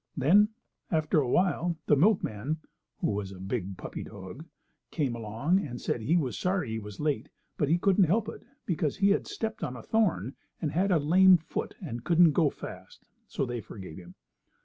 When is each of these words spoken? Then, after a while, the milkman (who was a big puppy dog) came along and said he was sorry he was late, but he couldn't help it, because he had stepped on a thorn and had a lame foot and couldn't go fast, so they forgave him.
Then, 0.17 0.49
after 0.89 1.19
a 1.19 1.29
while, 1.29 1.77
the 1.85 1.95
milkman 1.95 2.57
(who 3.01 3.11
was 3.11 3.31
a 3.31 3.39
big 3.39 3.77
puppy 3.77 4.03
dog) 4.03 4.43
came 4.89 5.15
along 5.15 5.63
and 5.63 5.79
said 5.79 6.01
he 6.01 6.17
was 6.17 6.39
sorry 6.39 6.71
he 6.71 6.79
was 6.79 6.99
late, 6.99 7.29
but 7.55 7.69
he 7.69 7.77
couldn't 7.77 8.05
help 8.05 8.27
it, 8.27 8.41
because 8.65 8.97
he 8.97 9.09
had 9.11 9.27
stepped 9.27 9.63
on 9.63 9.75
a 9.75 9.83
thorn 9.83 10.33
and 10.59 10.71
had 10.71 10.89
a 10.89 10.97
lame 10.97 11.37
foot 11.37 11.75
and 11.79 12.03
couldn't 12.03 12.31
go 12.31 12.49
fast, 12.49 13.05
so 13.27 13.45
they 13.45 13.61
forgave 13.61 13.97
him. 13.99 14.15